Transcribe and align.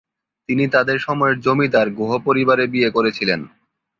তিনি 0.49 0.63
তাদের 0.67 0.97
সময়ের 0.99 1.35
জমিদার 1.39 1.87
গুহ 1.89 2.11
পরিবারে 2.17 2.65
বিয়ে 2.67 2.89
করেছিলেন। 2.91 3.39